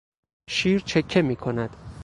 شیر 0.49 0.79
چکه 0.79 1.21
میکند. 1.21 1.77